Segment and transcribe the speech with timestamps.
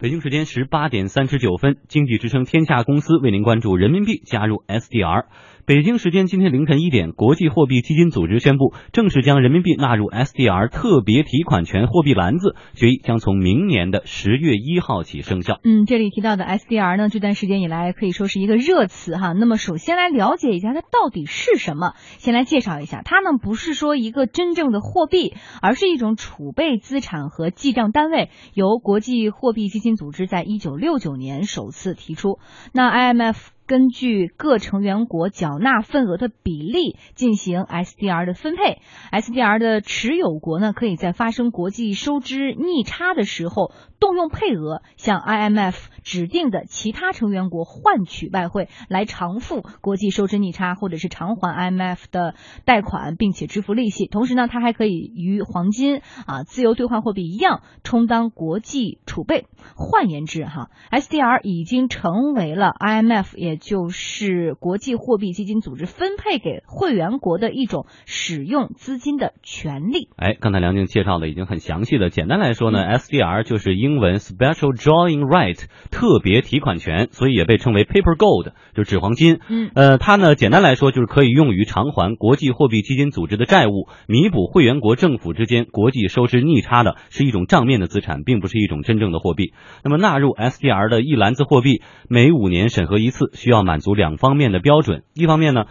[0.00, 5.26] 北京时间十八点三十九分，经济之声天下公司为您关注人民币加入 SDR。
[5.66, 15.60] 北京时间今天凌晨一点，国际货币基金组织宣布正式将人民币纳入 SDR 特别提款权货币篮子，决议将从明年的十月一号起生效。
[15.62, 19.32] 嗯，这里提到的 SDR 呢，这段时间以来可以说是一个热词哈。
[19.32, 32.38] 那么首先来了解一下它到底是什么，先来介绍一下，它呢不是说一个真正的货币，而是一种储备资产和记账单位，由国际货币基金组织在一九六九年首次提出。
[32.72, 33.50] 那 IMF。
[33.70, 38.80] 根据各成员国缴纳份额的比例进行 SDR 的分配
[39.12, 43.70] ，SDR 的持有国呢，可以在发生国际收支逆差的时候。
[44.00, 52.34] 动用配额向 IMF 指定的其他成员国换取外汇，来偿付国际收支逆差，或者是偿还 IMF 的
[52.64, 54.06] 贷款，并且支付利息。
[54.06, 59.44] 同时呢，它还可以与黄金啊自由兑换货币一样，充当国际储备。
[59.76, 70.08] 换言之，哈，SDR 已经成为了 IMF，也就是国际货币基金组织分配给会员国的一种使用资金的权利。
[70.16, 72.08] 哎，刚才梁静介绍的已经很详细了。
[72.08, 73.90] 简单来说呢，SDR 就是英。
[73.90, 79.40] 英文 special drawing right 特别提款权，所以也被称为 paper gold，就是纸黄金。
[79.48, 89.54] 嗯，呃，它呢简单来说就是可以用于偿还国际货币基金组织的债务，弥补会员国政府之间国际收支逆差的，是一种账面的资产，并不是一种真正的货币。
[89.82, 95.64] 那么纳入 SDR 的一篮子货币，每五年审核一次，需要满足两方面的标准，一方面呢。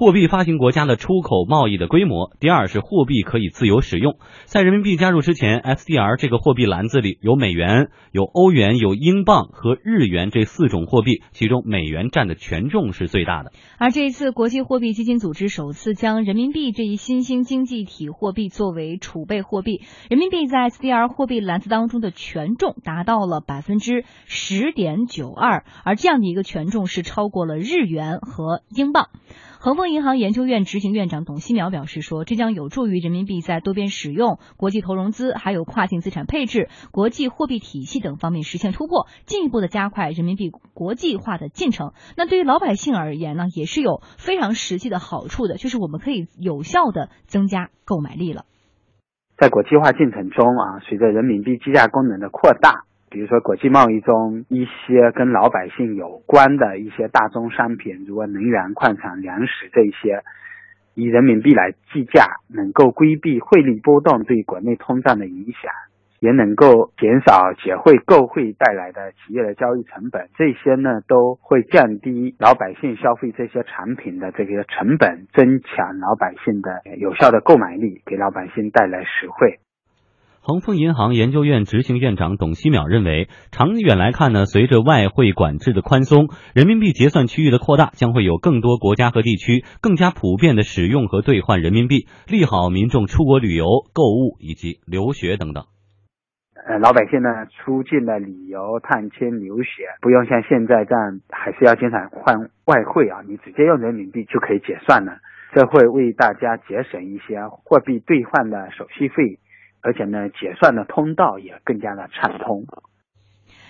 [0.00, 2.30] 货币发行国家的出口贸易的规模。
[2.40, 4.16] 第二是货币可以自由使用。
[4.46, 13.52] 在人民币加入之前，SDR 这个货币篮子里有美元、有欧元、有英镑和日元这四种货币，其中美元占的权重是最大的。
[13.76, 29.10] 而这一次，国际货币基金组织首次将人民币这一新兴经济体货币作为储备货币，人民币在 SDR 货币篮子当中的权重达到了百分之十点九二，而这样的一个权重是超过了日元和英镑。
[29.62, 41.92] 恒丰银行研究院执行院长董希淼表示说，这将有助于人民币在多边使用、国际投融资、还有跨境资产配置、国际货币体系等方面实现突破，进一步的加快人民币国际化的进程。
[42.16, 48.46] 那对于老百姓而言呢，也是有非常实际的好处的，就是我们可以有效的增加购买力了。
[49.36, 52.86] 在国际化进程中啊，随着人民币计价功能的扩大。
[53.10, 60.22] 比如说，国际贸易中一些跟老百姓有关的一些大宗商品，如果能源、矿产、粮食这些，
[60.94, 65.72] 以人民币来计价，能够规避汇率波动对国内通胀的影响，
[66.20, 70.28] 也能够减少结汇购汇带来的企业的交易成本。
[70.36, 79.58] 这些呢，都会降低老百姓消费这些产品的这个成本，增强老百姓的有效的购买力，给老百姓带来实惠。
[80.50, 95.66] 恒丰银行研究院执行院长董希淼认为，长远来看呢，随着外汇管制的宽松，人民币结算区域的扩大，将会有更多国家和地区更加普遍的使用和兑换人民币，利好民众出国旅游、购物以及留学等等。
[96.66, 105.18] 呃，老百姓呢，出境的旅游、探亲、留学，不用像现在这样，还是要经常换外汇啊，你直接用人民币就可以结算了，
[105.54, 109.38] 这会为大家节省一些货币兑换的手续费。
[109.82, 112.64] 而且呢，结算的通道也更加的畅通。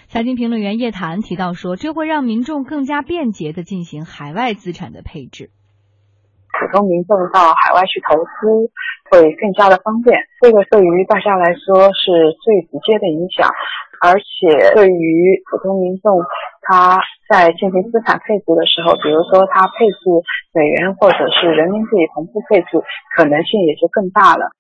[0.09, 5.51] 财经评论员叶檀提到说，这会让民众更加便捷的进行海外资产的配置。
[6.51, 8.69] 普通民众到海外去投资
[9.09, 13.49] 会更加的方便，这个对于大家来说是最直接的影响。
[14.03, 16.25] 而且对于普通民众，
[16.63, 16.99] 他
[17.29, 20.03] 在进行资产配置的时候，比如说他配置
[20.53, 22.83] 美元或者是人民币同步配置，
[23.15, 24.51] 可能性也就更大了。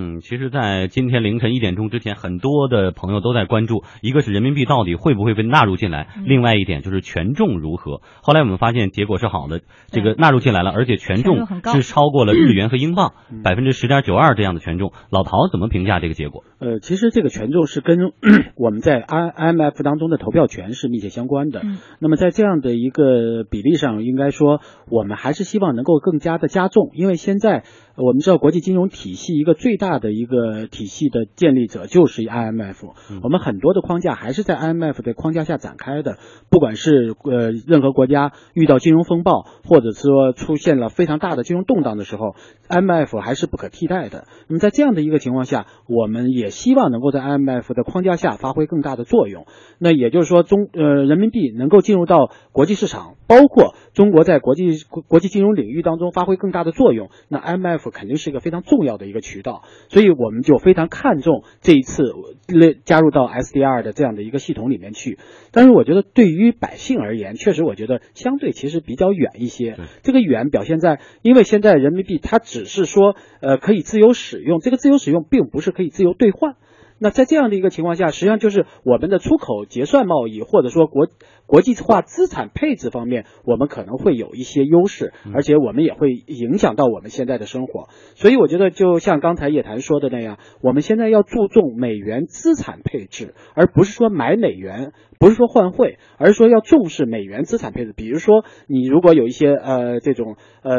[0.00, 8.00] 嗯，其实，在今天凌晨一点钟之前，很多的朋友都在关注，一个是人民币到底会不会被纳入进来，另外一点就是权重如何。
[8.22, 13.12] 后来我们发现结果是好的，这个纳入进来了，而且权重是超过了日元和英镑
[13.44, 14.92] 百分之十点九二这样的权重。
[15.10, 16.44] 老陶怎么评价这个结果？
[16.60, 17.98] 呃，其实这个权重是跟
[18.56, 21.60] 我们在 I M F 当中的投票权是密切相关的。
[21.98, 27.64] 那么在这样的一个比例上，应该说我们还是希望能够更加的加重，因为现在。
[27.96, 32.92] 我们知道国际金融体系一个最大的一个体系的建立者就是 IMF，
[33.22, 36.18] 我们很多的框架还是在 IMF 的框架下展开的。
[36.50, 42.34] 不管是呃任何国家遇到金融风暴，或者说出现了非常大的金融动荡的时候
[42.68, 44.26] ，IMF 还是不可替代的。
[44.48, 49.44] 那么在这样的一个情况下，我们也也希望能够在 IMF 的框架下发挥更大的作用。
[49.78, 54.70] 那也就是说，中呃人民币能够进入到国际市场，包括中国在国际
[55.06, 59.64] 国际金融领域当中发挥更大的作用，那 IMF 肯定是一个非常重要的一个渠道。
[59.88, 62.02] 所以我们就非常看重这一次
[62.84, 65.18] 加入到 SDR 的这样的一个系统里面去。
[65.52, 69.76] 但是我觉得对于百姓而言，确实我觉得相对其实比较远一些。
[70.02, 76.56] 这个远表现在，因为现在人民币它只是说呃可以自由使用，这个自由使用并不是可以自由兑换。
[77.02, 81.08] 那在这样的一个情况下，实际上就是我们的出口结算贸易，或者说国
[81.46, 87.88] 国际化资产配置方面，我们可能会有一些优势，而且我们也会影响到我们现在的生活。
[88.16, 97.94] 所以我觉得，就像刚才叶檀说的那样，我们现在要注重美元资产配置，而不是说买美元，不是说换汇，而是说要重视美元资产配置。
[97.96, 100.74] 比如说，你如果有一些呃这种呃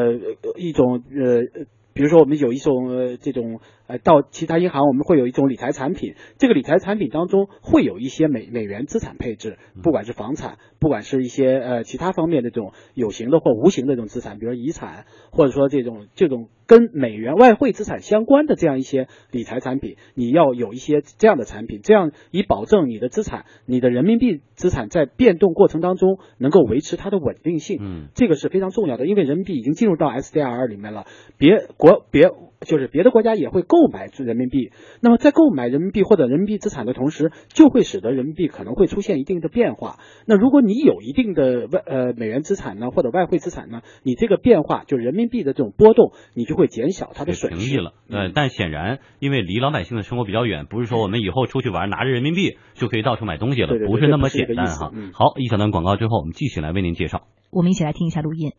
[0.56, 1.66] 一种呃。
[1.94, 31.06] 比如说，我们有一种呃这种呃到其他银行，我们会有一种理财产品，这个理财产品当中会有一些美美元资产配置，不管是房产，不管是一些呃其他方面的这种有形的或无形的这种资产，比如遗产，或者说这种这种跟美元外汇资产相关的这样一些理财产品，你要有一些这样的产品，这样以保证你的资产，你的人民币资产在变动过程当中能够维持它的稳定性，嗯，这个是非常重要的，因为人民币已经进入到 SDR 里面了，
[31.38, 31.68] 别。
[31.78, 32.30] 国别
[32.62, 34.72] 就是别的国家也会购买人民币，
[35.02, 39.98] 那么在购买人民币或者人民币资产的同时，就会使得人民币可能会出现一定的变化。
[40.28, 47.94] 那如果你有一定的外呃美元资产呢，或者外汇资产呢，你这个变化就人民币的这种波动，你就会减小它的损失了。
[48.10, 54.92] 呃，但显然因为离老百姓的生活比较远，不是说我们以后出去玩拿着人民币就可以到处买东西了，不是那么简单哈。
[55.14, 57.24] 好，一小段广告之后，我们继续来为您介绍。
[57.50, 58.52] 我们一起来听一下录音。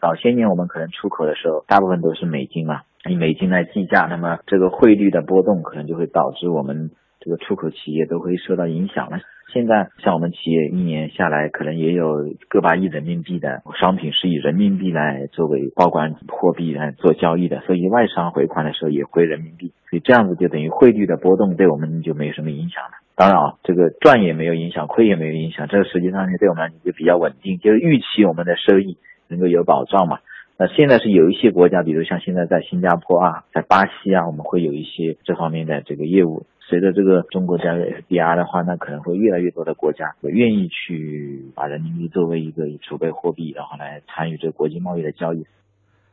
[0.00, 6.90] 早些年我们可能出口的时候，大部分都是美金嘛，以美金来计价，那么这个汇率的波动可能就会导致我们
[7.20, 9.18] 这个出口企业都会受到影响了。
[9.52, 22.92] 现在像我们企业一年下来可能也有个把亿人民币的商品是以人民币来作为报关货币来做交易的，所以外商回款的时候也回人民币，所以这样子就等于汇率的波动对我们就没有什么影响了。
[23.16, 28.96] 当然啊，这个赚也没有影响，亏也没有影响，这个实际上就对我们就比较稳定，就是预期我们的收益。
[29.26, 30.18] 能够有保障嘛？
[30.64, 36.46] 那现在是有一些国家，比如像现在在新加坡啊，在巴西啊，我们会有一些这方面的这个业务。
[36.60, 45.44] 随着这个中国加入 SDR 的话，那可能会越来越多的国家愿意去把人民币作为一个储备货币，然后来参与这国际贸易的交易。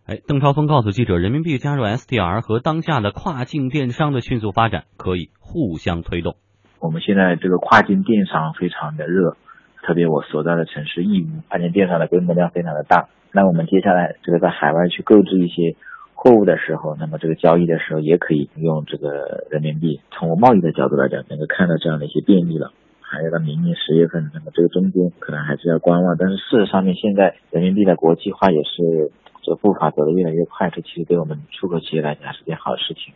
[0.05, 6.35] 哎，邓超峰告诉记者，人民币加入 SDR 和当下的跨境电商的迅速发展可以互相推动。
[6.81, 9.37] 我们现在这个跨境电商非常的热。
[9.83, 13.07] 特别我所在的城市义乌，跨境电商的规模量非常的大。
[13.33, 15.75] 那我们接下来这个在海外去购置一些
[16.13, 20.01] 货物的时候，那么这个交易的时候也可以用这个人民币。
[20.11, 22.71] 从贸易的角度来讲，能够看到这样的一些便利了。
[22.99, 26.15] 还有到明年十月份，那么这个中间可能还是要观望。
[26.17, 29.11] 但是事实上面，现在人民币的国际化也是
[29.41, 33.13] 这步伐走得越来越快，这其实对我们出口企业来讲是件好事情。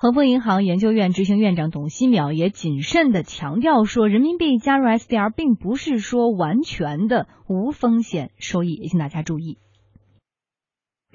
[0.00, 9.58] 恒丰银行研究院执行院长董希淼也谨慎的强调说，人民币加入 SDR 并不是说完全的无风险收益，也请大家注意。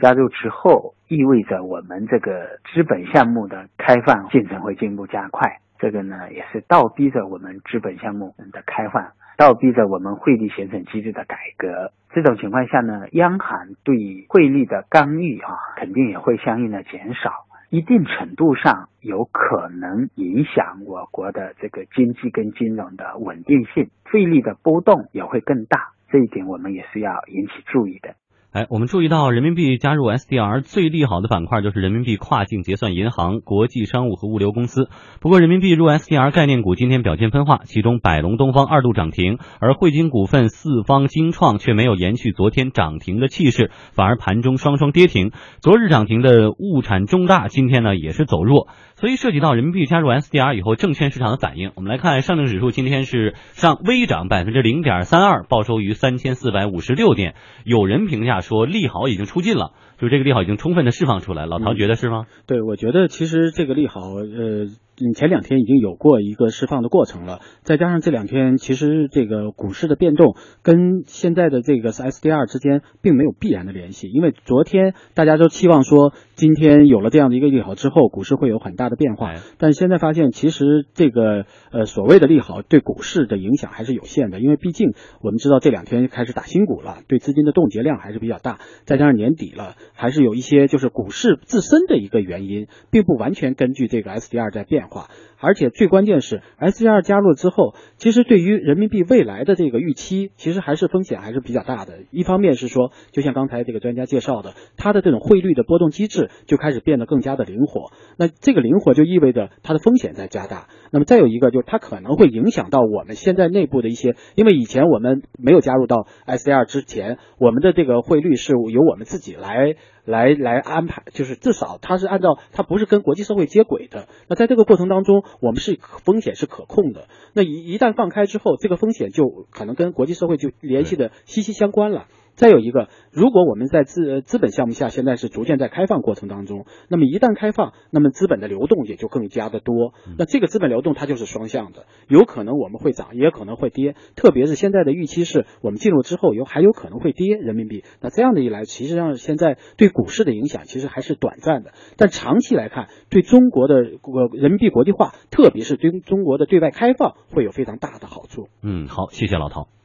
[0.01, 11.94] 加入之后，意味着我们这个资本项目的开放进程会进一步加快，这个呢也是倒逼着我们资本项目的开放，倒逼着我们汇率形成机制的改革。
[12.13, 17.45] 这种情况下呢，央行对汇率的干预啊，肯定也会相应的减少。
[17.74, 28.13] 一定程度上有可能影响我国的这个经济跟金融的稳定性，汇率的波动也会更大，这一点我们也是要引起注意的。
[28.53, 34.89] 哎，我们注意到人民币加入 SDR 最利好的板块就是人民币跨境结算银行、国际商务和物流公司。
[35.22, 45.31] 不过，人民币入 SDR 概念股今天表现分化，其中百龙东方二度涨停，而汇金股份、四方精创却没有延续昨天涨停的气势，反而盘中双双跌停。
[45.60, 48.67] 昨日涨停的物产中大今天呢也是走弱。
[49.03, 51.74] 所以涉及到人民币加入 SDR 以后，证券市场的反应。
[51.75, 57.36] 我们来看上证指数今天是上微涨百分之零点三二，报收于三千四百五十六点。
[57.65, 61.45] 有人评价说利好已经出尽了，就这个利好已经充分的释放出来。
[61.45, 62.27] 老陶觉得是吗？
[62.48, 64.67] 对，我觉得其实这个利好，呃。
[65.01, 94.83] 嗯，前两天已经有过一个释放的过程了，再加上这两天其实这个股市的变动跟现在的这个 SDR 之间并没有必然的联系，因为昨天大家都期望说今天有了这样的一个利好之后，股市会有很大的变化，但现在发现其实这个呃所谓的利好对股市的影响还是有限的，因为毕竟我们知道这两天开始打新股了，对资金的冻结量还是比较大，再加上年底了，还是有一些就是股市自身的一个原因，并不完全根据这个 SDR 在变。
[94.84, 95.08] 变化。
[95.43, 102.00] 而且最关键是，SDR 加入之后，其实对于人民币未来的这个预期，其实还是风险还是比较大的。
[102.12, 107.91] 一方面是说，就像刚才这个专家介绍的，它的这种汇率的波动机制就开始变得更加的灵活。
[108.17, 110.67] 那这个灵活就意味着它的风险在加大。
[110.91, 119.75] 那么再有一个，就是它可能会影响到我们现在内部的一些，因为以前我们没有加入到 SDR 之前，我们的这个汇率是由我们自己来。
[120.05, 124.09] 来来安排，就是至少它是按照它不是跟国际社会接轨的。
[124.27, 127.08] 那在这个过程当中，我们是风险是可控的。
[127.34, 132.08] 那一一旦放开之后，这个风险就可能跟国际社会就联系的息息相关了。
[132.36, 139.94] 再有一个，如果我们在资资本项目下现在是逐渐在开放过程当中，那么一旦开放，那么资本的流动也就更加的多。
[140.18, 143.96] 那这个资本流动它就是双向的，有可能我们会涨，也可能会跌。
[144.16, 147.84] 特别是现在的预期是我们进入之后有还有可能会跌人民币。
[148.02, 158.48] 那这样的一来，其实上现在对股市的影响其实还是短暂的，但长期来看，对中国的国人民币国际化，特别是对中国的对外开放会有非常大的好处。
[158.63, 159.83] 嗯，好，谢谢老陶。